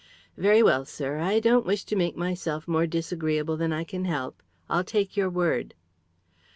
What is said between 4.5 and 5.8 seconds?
I'll take your word."